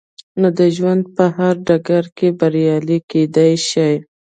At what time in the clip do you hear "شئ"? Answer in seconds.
3.69-3.95